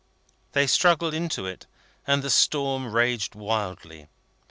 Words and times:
They 0.53 0.65
struggled 0.65 1.13
into 1.13 1.45
it, 1.45 1.67
and 2.07 2.23
the 2.23 2.31
storm 2.31 2.91
raged 2.95 3.35
wildly. 3.35 4.07